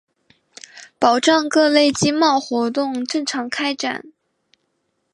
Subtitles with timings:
[0.97, 4.03] 保障各类经贸活动正常开展